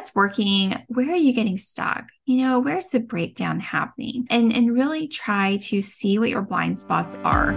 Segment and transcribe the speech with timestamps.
[0.00, 0.82] what's working?
[0.88, 2.08] Where are you getting stuck?
[2.24, 4.26] You know, where's the breakdown happening?
[4.30, 7.52] And and really try to see what your blind spots are.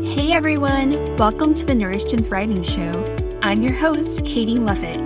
[0.00, 3.14] Hey everyone, welcome to the Nourished and Thriving Show.
[3.42, 4.98] I'm your host, Katie Levitt.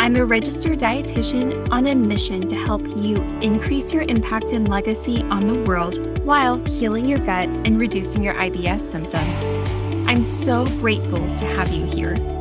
[0.00, 5.22] I'm a registered dietitian on a mission to help you increase your impact and legacy
[5.24, 10.08] on the world while healing your gut and reducing your IBS symptoms.
[10.08, 12.33] I'm so grateful to have you here.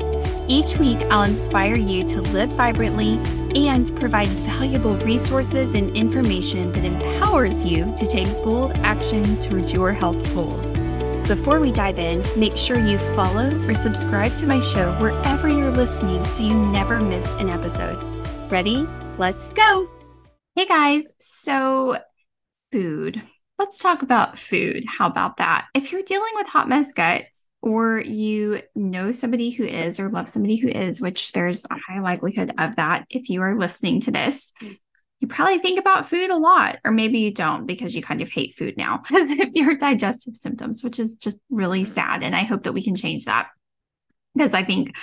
[0.47, 3.13] Each week, I'll inspire you to live vibrantly
[3.55, 9.93] and provide valuable resources and information that empowers you to take bold action towards your
[9.93, 10.81] health goals.
[11.29, 15.71] Before we dive in, make sure you follow or subscribe to my show wherever you're
[15.71, 17.97] listening so you never miss an episode.
[18.51, 18.85] Ready?
[19.17, 19.89] Let's go.
[20.55, 21.99] Hey guys, so
[22.69, 23.21] food.
[23.57, 24.83] Let's talk about food.
[24.85, 25.67] How about that?
[25.73, 30.27] If you're dealing with hot mess guts, or you know somebody who is, or love
[30.27, 34.11] somebody who is, which there's a high likelihood of that if you are listening to
[34.11, 34.51] this,
[35.21, 38.29] you probably think about food a lot, or maybe you don't because you kind of
[38.29, 42.21] hate food now because of your digestive symptoms, which is just really sad.
[42.21, 43.47] And I hope that we can change that
[44.35, 44.93] because I think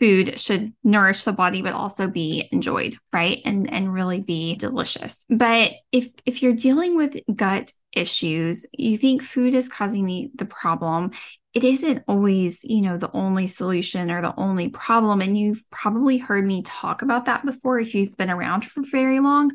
[0.00, 5.24] food should nourish the body but also be enjoyed right and and really be delicious
[5.30, 10.44] but if if you're dealing with gut issues you think food is causing me the
[10.44, 11.10] problem
[11.56, 15.22] it isn't always, you know, the only solution or the only problem.
[15.22, 19.20] And you've probably heard me talk about that before if you've been around for very
[19.20, 19.50] long.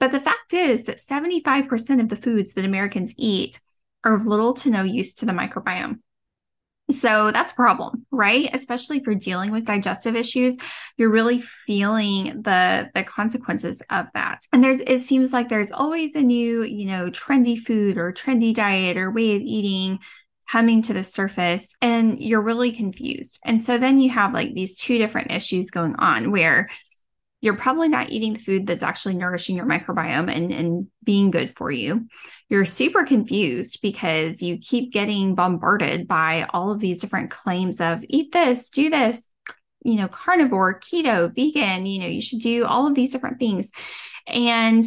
[0.00, 3.60] But the fact is that 75% of the foods that Americans eat
[4.02, 5.98] are of little to no use to the microbiome.
[6.88, 8.48] So that's a problem, right?
[8.52, 10.56] Especially if you're dealing with digestive issues,
[10.96, 14.40] you're really feeling the the consequences of that.
[14.52, 18.54] And there's it seems like there's always a new, you know, trendy food or trendy
[18.54, 19.98] diet or way of eating
[20.48, 23.40] coming to the surface and you're really confused.
[23.44, 26.68] And so then you have like these two different issues going on where
[27.40, 31.50] you're probably not eating the food that's actually nourishing your microbiome and, and being good
[31.54, 32.08] for you.
[32.48, 38.04] You're super confused because you keep getting bombarded by all of these different claims of
[38.08, 39.28] eat this, do this,
[39.84, 43.70] you know, carnivore, keto, vegan, you know, you should do all of these different things.
[44.26, 44.84] And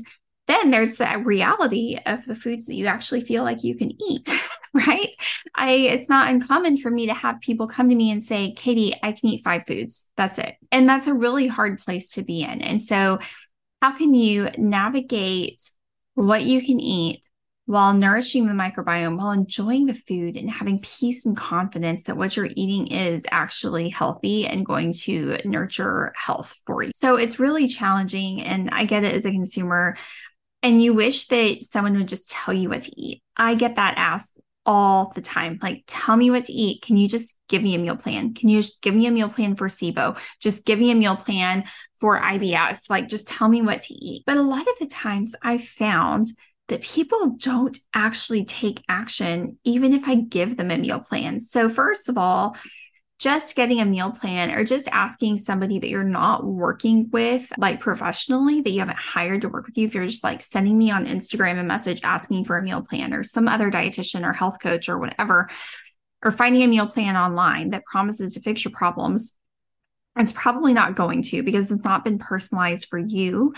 [0.50, 4.30] then there's the reality of the foods that you actually feel like you can eat
[4.74, 5.16] right
[5.56, 8.96] i it's not uncommon for me to have people come to me and say katie
[9.02, 12.44] i can eat five foods that's it and that's a really hard place to be
[12.44, 13.20] in and so
[13.82, 15.62] how can you navigate
[16.16, 17.24] what you can eat
[17.70, 22.36] while nourishing the microbiome, while enjoying the food and having peace and confidence that what
[22.36, 26.90] you're eating is actually healthy and going to nurture health for you.
[26.96, 28.42] So it's really challenging.
[28.42, 29.98] And I get it as a consumer
[30.62, 33.24] and you wish that someone would just tell you what to eat.
[33.38, 35.58] I get that asked all the time.
[35.62, 36.82] Like, tell me what to eat.
[36.82, 38.34] Can you just give me a meal plan?
[38.34, 40.20] Can you just give me a meal plan for SIBO?
[40.40, 41.64] Just give me a meal plan
[42.00, 42.90] for IBS.
[42.90, 44.24] Like, just tell me what to eat.
[44.26, 46.28] But a lot of the times I've found
[46.68, 51.40] that people don't actually take action, even if I give them a meal plan.
[51.40, 52.56] So, first of all,
[53.20, 57.82] just getting a meal plan or just asking somebody that you're not working with, like
[57.82, 60.90] professionally, that you haven't hired to work with you, if you're just like sending me
[60.90, 64.60] on Instagram a message asking for a meal plan or some other dietitian or health
[64.62, 65.50] coach or whatever,
[66.24, 69.34] or finding a meal plan online that promises to fix your problems,
[70.18, 73.54] it's probably not going to because it's not been personalized for you.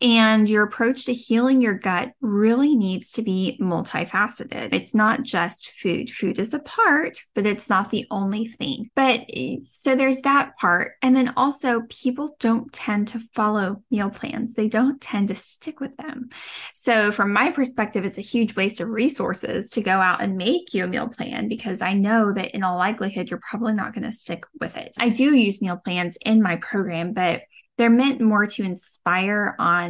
[0.00, 4.72] And your approach to healing your gut really needs to be multifaceted.
[4.72, 6.10] It's not just food.
[6.10, 8.90] Food is a part, but it's not the only thing.
[8.94, 10.92] But eh, so there's that part.
[11.02, 15.80] And then also, people don't tend to follow meal plans, they don't tend to stick
[15.80, 16.28] with them.
[16.74, 20.74] So, from my perspective, it's a huge waste of resources to go out and make
[20.74, 24.04] you a meal plan because I know that in all likelihood, you're probably not going
[24.04, 24.94] to stick with it.
[24.98, 27.42] I do use meal plans in my program, but
[27.78, 29.85] they're meant more to inspire on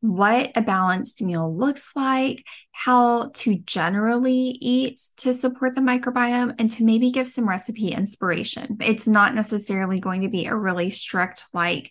[0.00, 6.70] what a balanced meal looks like, how to generally eat to support the microbiome, and
[6.70, 8.76] to maybe give some recipe inspiration.
[8.80, 11.90] It's not necessarily going to be a really strict, like,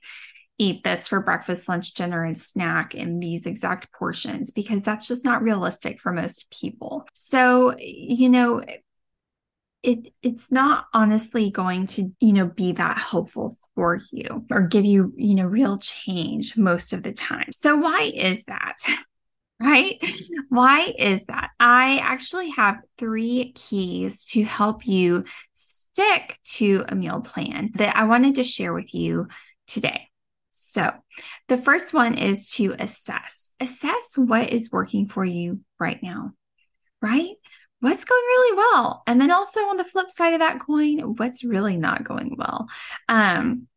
[0.58, 5.24] eat this for breakfast, lunch, dinner, and snack in these exact portions because that's just
[5.24, 7.08] not realistic for most people.
[7.14, 8.64] So, you know,
[9.88, 14.84] it it's not honestly going to you know be that helpful for you or give
[14.84, 17.48] you you know real change most of the time.
[17.52, 18.78] So why is that?
[19.60, 20.00] Right?
[20.50, 21.50] Why is that?
[21.60, 25.24] I actually have three keys to help you
[25.54, 29.28] stick to a meal plan that i wanted to share with you
[29.66, 30.10] today.
[30.52, 30.92] So
[31.48, 33.52] the first one is to assess.
[33.60, 36.34] Assess what is working for you right now
[37.02, 37.36] right
[37.80, 39.04] what's going really well?
[39.08, 42.68] And then also on the flip side of that coin what's really not going well?
[43.08, 43.68] Um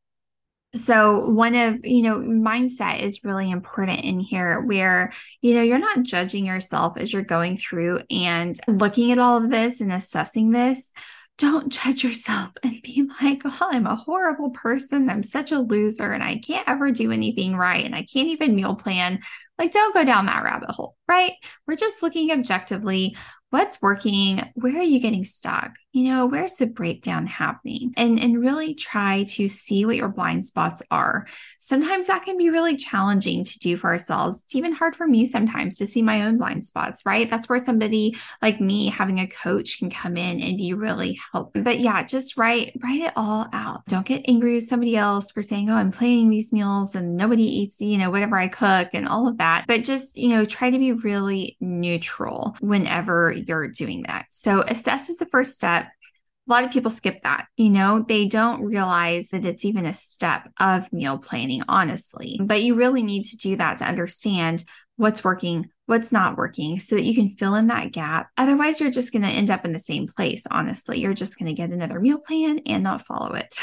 [0.74, 5.78] so one of you know mindset is really important in here where you know you're
[5.78, 10.50] not judging yourself as you're going through and looking at all of this and assessing
[10.50, 10.92] this.
[11.38, 15.10] Don't judge yourself and be like oh i'm a horrible person.
[15.10, 18.54] I'm such a loser and i can't ever do anything right and i can't even
[18.54, 19.20] meal plan.
[19.58, 21.32] Like don't go down that rabbit hole right?
[21.66, 23.16] We're just looking objectively
[23.50, 24.42] what's working?
[24.54, 27.92] Where are you getting stuck you know where's the breakdown happening?
[27.96, 31.26] And and really try to see what your blind spots are.
[31.58, 34.42] Sometimes that can be really challenging to do for ourselves.
[34.44, 37.28] It's even hard for me sometimes to see my own blind spots right?
[37.28, 41.62] That's where somebody like me having a coach can come in and be really helpful.
[41.62, 43.84] But yeah just write write it all out.
[43.86, 47.44] Don't get angry with somebody else for saying oh i'm planning these meals and nobody
[47.44, 49.64] eats you know whatever i cook and all of that.
[49.66, 54.26] But just you know try to be really neutral whenever you're doing that.
[54.30, 57.46] So, assess is the first A lot of people skip that.
[57.56, 62.40] You know, they don't realize that it's even a step of meal planning, honestly.
[62.42, 64.64] But you really need to do that to understand
[64.96, 68.30] what's working, what's not working, so that you can fill in that gap.
[68.36, 71.00] Otherwise, you're just going to end up in the same place, honestly.
[71.00, 73.54] You're just going to get another meal plan and not follow it.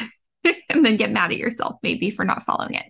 [0.70, 2.86] and then get mad at yourself maybe for not following it.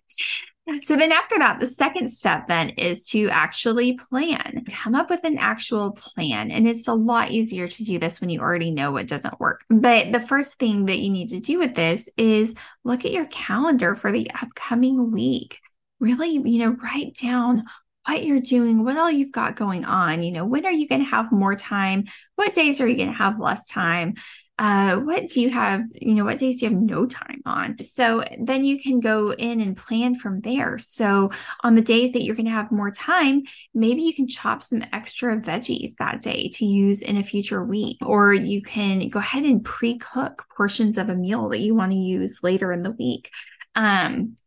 [0.81, 4.65] So then after that, the second step then is to actually plan.
[4.69, 6.51] Come up with an actual plan.
[6.51, 9.63] And it's a lot easier to do this when you already know what doesn't work.
[9.69, 13.27] But the first thing that you need to do with this is look at your
[13.27, 15.59] calendar for the upcoming week.
[15.99, 17.63] Really, you know, write down
[18.07, 20.23] what you're doing, what all you've got going on.
[20.23, 22.05] You know, when are you going to have more time?
[22.35, 24.15] What days are you going to have less time?
[24.59, 27.79] Uh, what do you have, you know, what days do you have no time on?
[27.81, 30.77] So then you can go in and plan from there.
[30.79, 31.29] So
[31.63, 33.43] on the days that you're going to have more time,
[33.75, 37.97] maybe you can chop some extra veggies that day to use in a future week,
[38.03, 41.91] or you can go ahead and pre cook portions of a meal that you want
[41.91, 43.31] to use later in the week.
[43.75, 44.37] Um,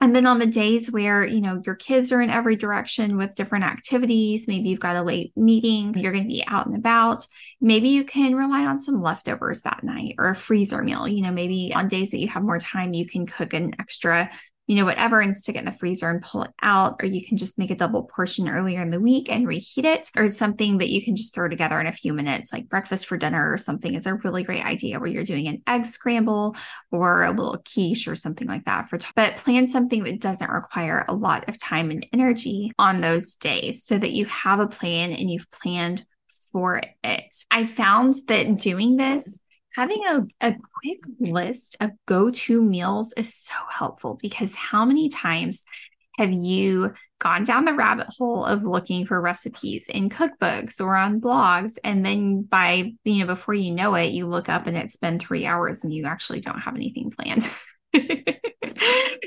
[0.00, 3.34] and then on the days where, you know, your kids are in every direction with
[3.34, 7.26] different activities, maybe you've got a late meeting, you're going to be out and about,
[7.60, 11.08] maybe you can rely on some leftovers that night or a freezer meal.
[11.08, 14.30] You know, maybe on days that you have more time, you can cook an extra
[14.68, 17.00] you know, whatever and stick it in the freezer and pull it out.
[17.02, 20.10] Or you can just make a double portion earlier in the week and reheat it,
[20.16, 23.16] or something that you can just throw together in a few minutes, like breakfast for
[23.16, 26.54] dinner or something is a really great idea where you're doing an egg scramble
[26.92, 30.50] or a little quiche or something like that for t- but plan something that doesn't
[30.50, 34.68] require a lot of time and energy on those days so that you have a
[34.68, 36.04] plan and you've planned
[36.52, 37.34] for it.
[37.50, 39.40] I found that doing this
[39.78, 45.08] having a, a quick list of go to meals is so helpful because how many
[45.08, 45.64] times
[46.18, 51.20] have you gone down the rabbit hole of looking for recipes in cookbooks or on
[51.20, 51.78] blogs?
[51.84, 55.20] And then by you know before you know it you look up and it's been
[55.20, 57.48] 3 hours and you actually don't have anything planned.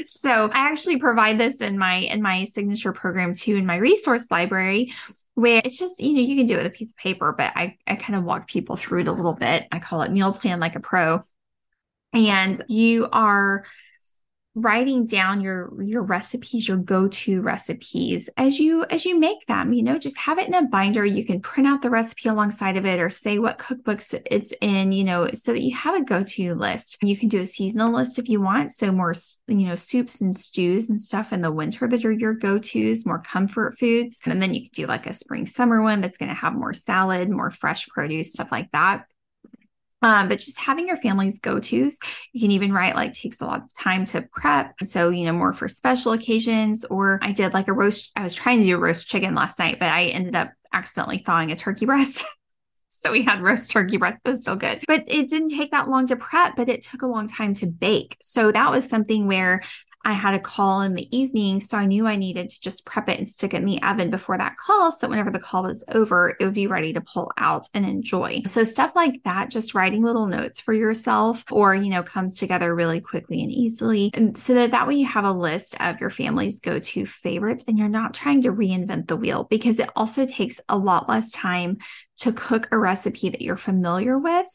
[0.05, 4.29] So i actually provide this in my in my signature program too in my resource
[4.31, 4.93] library
[5.35, 7.51] where it's just you know you can do it with a piece of paper but
[7.55, 9.67] i i kind of walk people through it a little bit.
[9.71, 11.21] I call it meal plan like a pro.
[12.13, 13.63] And you are
[14.53, 19.81] writing down your your recipes your go-to recipes as you as you make them you
[19.81, 21.05] know just have it in a binder.
[21.05, 24.91] You can print out the recipe alongside of it or say what cookbooks it's in
[24.91, 26.97] you know so that you have a go-to list.
[27.01, 28.73] You can do a seasonal list if you want.
[28.73, 29.13] So more
[29.47, 33.19] you know soups and stews and stuff in the winter that are your go-to's more
[33.19, 34.19] comfort foods.
[34.25, 36.73] And then you can do like a spring summer one that's going to have more
[36.73, 39.05] salad more fresh produce stuff like that
[40.01, 41.99] um, but just having your family's go tos,
[42.33, 44.73] you can even write like takes a lot of time to prep.
[44.83, 46.85] So, you know, more for special occasions.
[46.85, 49.79] Or I did like a roast, I was trying to do roast chicken last night,
[49.79, 52.25] but I ended up accidentally thawing a turkey breast.
[52.87, 54.83] so we had roast turkey breast, but was still good.
[54.87, 57.67] But it didn't take that long to prep, but it took a long time to
[57.67, 58.17] bake.
[58.21, 59.61] So that was something where
[60.03, 61.59] I had a call in the evening.
[61.59, 64.09] So I knew I needed to just prep it and stick it in the oven
[64.09, 64.91] before that call.
[64.91, 68.41] So whenever the call was over, it would be ready to pull out and enjoy.
[68.45, 72.73] So stuff like that, just writing little notes for yourself or, you know, comes together
[72.73, 74.11] really quickly and easily.
[74.13, 77.65] And so that that way you have a list of your family's go to favorites
[77.67, 81.31] and you're not trying to reinvent the wheel because it also takes a lot less
[81.31, 81.77] time
[82.21, 84.47] to cook a recipe that you're familiar with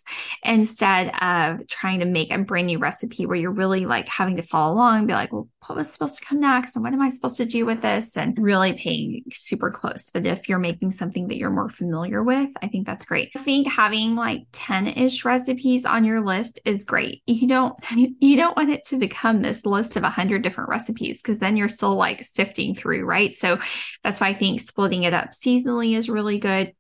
[0.44, 4.42] instead of trying to make a brand new recipe where you're really like having to
[4.42, 6.76] follow along, and be like, well, what was supposed to come next?
[6.76, 8.16] And what am I supposed to do with this?
[8.16, 10.10] And really paying super close.
[10.10, 13.32] But if you're making something that you're more familiar with, I think that's great.
[13.34, 17.22] I think having like 10 ish recipes on your list is great.
[17.26, 17.74] You don't,
[18.20, 21.56] you don't want it to become this list of a hundred different recipes because then
[21.56, 23.34] you're still like sifting through, right?
[23.34, 23.58] So
[24.04, 26.72] that's why I think splitting it up seasonally is really good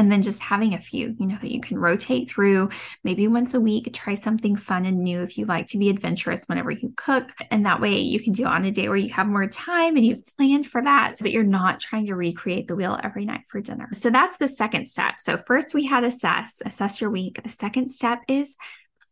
[0.00, 2.70] and then just having a few, you know, that you can rotate through
[3.04, 6.46] maybe once a week, try something fun and new if you like to be adventurous
[6.46, 7.30] whenever you cook.
[7.50, 9.96] And that way you can do it on a day where you have more time
[9.96, 13.42] and you've planned for that, but you're not trying to recreate the wheel every night
[13.46, 13.90] for dinner.
[13.92, 15.20] So that's the second step.
[15.20, 17.42] So first we had assess, assess your week.
[17.42, 18.56] The second step is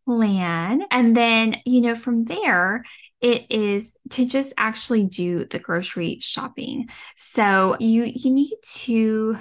[0.06, 0.84] plan.
[0.90, 2.82] And then, you know, from there,
[3.20, 6.88] it is to just actually do the grocery shopping.
[7.14, 9.36] So you you need to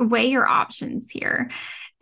[0.00, 1.50] weigh your options here.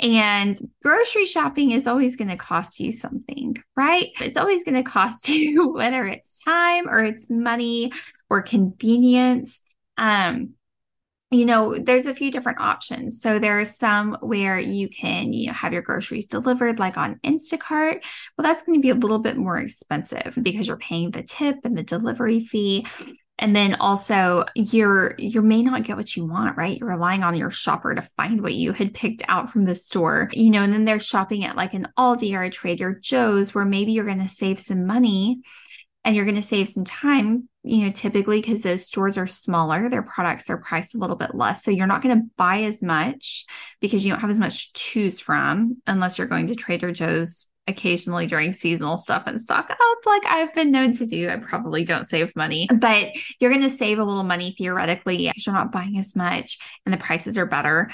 [0.00, 4.10] And grocery shopping is always going to cost you something, right?
[4.20, 7.92] It's always going to cost you whether it's time or it's money
[8.30, 9.62] or convenience.
[9.96, 10.50] Um,
[11.30, 13.20] you know, there's a few different options.
[13.20, 17.16] So there are some where you can, you know, have your groceries delivered like on
[17.16, 18.02] Instacart.
[18.36, 21.56] Well, that's going to be a little bit more expensive because you're paying the tip
[21.64, 22.86] and the delivery fee.
[23.38, 26.76] And then also you're you may not get what you want, right?
[26.76, 30.30] You're relying on your shopper to find what you had picked out from the store.
[30.32, 33.64] You know, and then they're shopping at like an Aldi or a Trader Joe's where
[33.64, 35.40] maybe you're going to save some money
[36.04, 39.90] and you're going to save some time you know, typically because those stores are smaller,
[39.90, 41.62] their products are priced a little bit less.
[41.62, 43.44] So you're not going to buy as much
[43.80, 47.47] because you don't have as much to choose from unless you're going to Trader Joe's
[47.68, 51.28] occasionally during seasonal stuff and stock up like I've been known to do.
[51.28, 53.08] I probably don't save money, but
[53.38, 56.92] you're going to save a little money theoretically because you're not buying as much and
[56.92, 57.90] the prices are better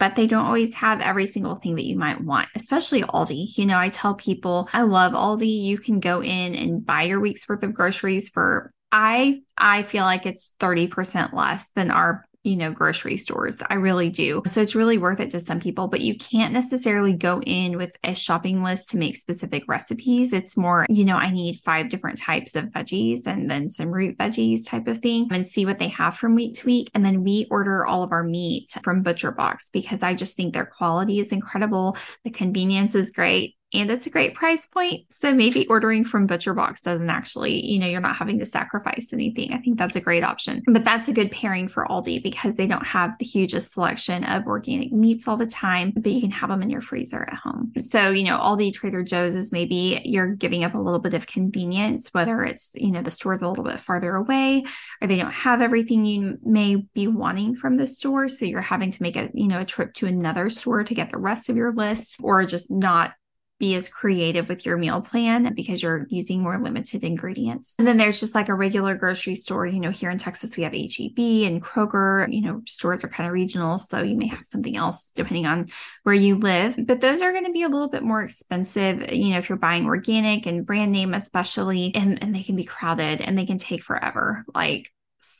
[0.00, 3.56] but they don't always have every single thing that you might want, especially Aldi.
[3.56, 5.62] You know, I tell people I love Aldi.
[5.62, 10.04] You can go in and buy your week's worth of groceries for I I feel
[10.04, 13.62] like it's 30% less than our you know, grocery stores.
[13.68, 14.42] I really do.
[14.46, 17.96] So it's really worth it to some people, but you can't necessarily go in with
[18.04, 20.32] a shopping list to make specific recipes.
[20.32, 24.18] It's more, you know, I need five different types of veggies and then some root
[24.18, 26.90] veggies type of thing and see what they have from week to week.
[26.94, 30.52] And then we order all of our meat from Butcher Box because I just think
[30.52, 31.96] their quality is incredible.
[32.24, 35.12] The convenience is great and it's a great price point.
[35.12, 39.12] So maybe ordering from Butcher Box doesn't actually, you know, you're not having to sacrifice
[39.12, 39.52] anything.
[39.52, 40.62] I think that's a great option.
[40.66, 44.46] But that's a good pairing for Aldi because they don't have the hugest selection of
[44.46, 47.72] organic meats all the time, but you can have them in your freezer at home.
[47.78, 51.26] So, you know, Aldi Trader Joe's is maybe you're giving up a little bit of
[51.26, 54.64] convenience, whether it's, you know, the store's a little bit farther away
[55.00, 58.28] or they don't have everything you may be wanting from the store.
[58.28, 61.10] So you're having to make a, you know, a trip to another store to get
[61.10, 63.12] the rest of your list or just not
[63.58, 67.74] be as creative with your meal plan because you're using more limited ingredients.
[67.78, 69.66] And then there's just like a regular grocery store.
[69.66, 72.32] You know, here in Texas, we have HEB and Kroger.
[72.32, 73.78] You know, stores are kind of regional.
[73.78, 75.68] So you may have something else depending on
[76.02, 76.76] where you live.
[76.78, 79.58] But those are going to be a little bit more expensive, you know, if you're
[79.58, 83.58] buying organic and brand name, especially, and, and they can be crowded and they can
[83.58, 84.44] take forever.
[84.54, 84.90] Like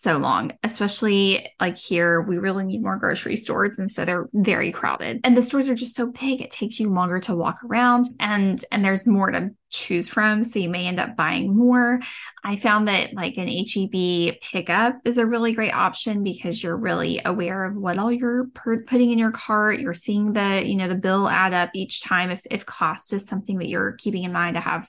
[0.04, 3.78] so long, especially like here, we really need more grocery stores.
[3.78, 5.22] And so they're very crowded.
[5.24, 8.62] And the stores are just so big, it takes you longer to walk around and
[8.70, 10.44] and there's more to choose from.
[10.44, 12.00] So you may end up buying more.
[12.44, 17.20] I found that like an HEB pickup is a really great option because you're really
[17.24, 19.80] aware of what all you're per- putting in your cart.
[19.80, 23.26] You're seeing the, you know, the bill add up each time if if cost is
[23.26, 24.88] something that you're keeping in mind to have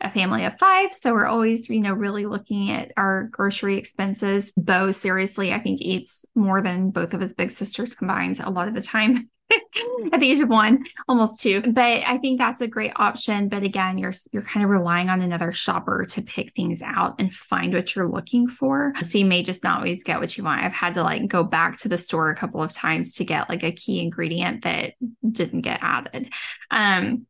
[0.00, 0.92] a family of five.
[0.92, 4.52] So we're always, you know, really looking at our grocery expenses.
[4.56, 8.68] Bo, seriously, I think eats more than both of his big sisters combined a lot
[8.68, 9.30] of the time.
[10.12, 11.60] at the age of one, almost two.
[11.60, 13.48] But I think that's a great option.
[13.48, 17.32] But again, you're you're kind of relying on another shopper to pick things out and
[17.32, 18.92] find what you're looking for.
[19.02, 20.62] So you may just not always get what you want.
[20.62, 23.48] I've had to like go back to the store a couple of times to get
[23.48, 24.94] like a key ingredient that
[25.30, 26.32] didn't get added.
[26.70, 27.26] Um,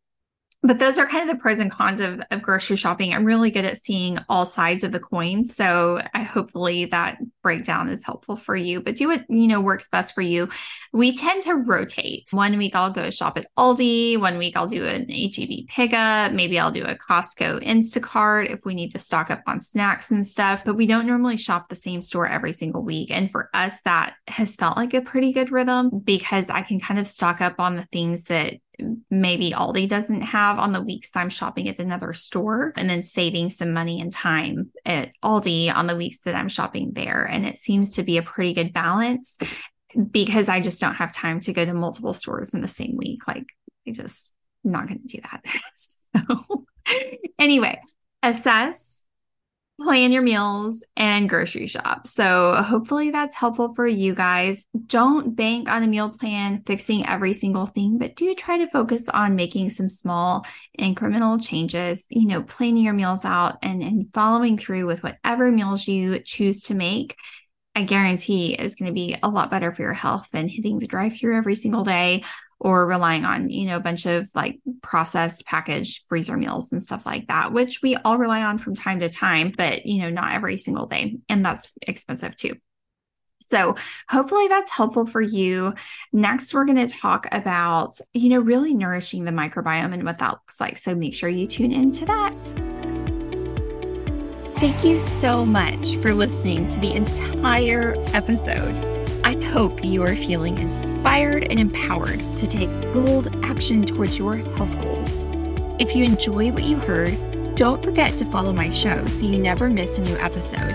[0.63, 3.15] but those are kind of the pros and cons of, of grocery shopping.
[3.15, 5.45] I'm really good at seeing all sides of the coin.
[5.45, 9.89] So I hopefully that breakdown is helpful for you, but do what, you know, works
[9.89, 10.49] best for you.
[10.93, 12.29] We tend to rotate.
[12.33, 14.19] One week I'll go shop at Aldi.
[14.19, 16.33] One week I'll do an HEB pickup.
[16.33, 20.27] Maybe I'll do a Costco Instacart if we need to stock up on snacks and
[20.27, 23.11] stuff, but we don't normally shop the same store every single week.
[23.11, 26.99] And for us, that has felt like a pretty good rhythm because I can kind
[26.99, 28.55] of stock up on the things that
[29.11, 33.51] maybe Aldi doesn't have on the weeks I'm shopping at another store, and then saving
[33.51, 37.25] some money and time at Aldi on the weeks that I'm shopping there.
[37.25, 39.39] And it seems to be a pretty good balance
[40.11, 43.27] because I just don't have time to go to multiple stores in the same week.
[43.27, 43.47] Like,
[43.87, 45.45] I just not going to do that.
[45.75, 46.67] so,
[47.39, 47.81] anyway,
[48.23, 48.96] assess
[49.81, 52.07] plan your meals and grocery shop.
[52.07, 54.67] So hopefully that's helpful for you guys.
[54.87, 59.09] Don't bank on a meal plan fixing every single thing, but do try to focus
[59.09, 60.47] on making some small
[60.79, 65.87] incremental changes, you know, planning your meals out and, and following through with whatever meals
[65.87, 67.17] you choose to make
[67.77, 70.87] I guarantee it's going to be a lot better for your health than hitting the
[70.87, 72.25] drive through every single day
[72.59, 77.05] or relying on, you know, a bunch of like processed packaged freezer meals and stuff
[77.05, 80.33] like that, which we all rely on from time to time, but, you know, not
[80.33, 81.19] every single day.
[81.29, 82.55] And that's expensive too.
[83.41, 83.77] So,
[84.09, 85.75] hopefully that's helpful for you.
[86.13, 90.33] Next, we're going to talk about, you know, really nourishing the microbiome and what that
[90.33, 90.77] looks like.
[90.79, 92.41] So, make sure you tune into that.
[94.59, 98.96] Thank you so much for listening to the entire episode.
[99.57, 105.25] Hope you are feeling inspired and empowered to take bold action towards your health goals.
[105.79, 107.17] If you enjoy what you heard,
[107.55, 110.75] don't forget to follow my show so you never miss a new episode.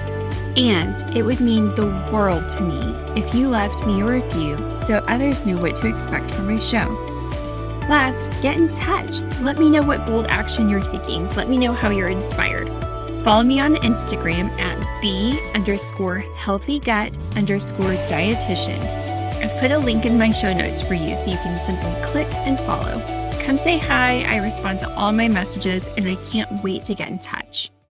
[0.58, 4.96] And it would mean the world to me if you left me a review so
[5.08, 6.90] others knew what to expect from my show.
[7.88, 9.20] Last, get in touch.
[9.42, 11.30] Let me know what bold action you're taking.
[11.36, 12.81] Let me know how you're inspired.
[13.24, 18.80] Follow me on Instagram at the underscore healthy gut underscore dietitian.
[19.44, 22.34] I've put a link in my show notes for you so you can simply click
[22.34, 23.00] and follow.
[23.44, 24.24] Come say hi.
[24.24, 27.70] I respond to all my messages and I can't wait to get in touch.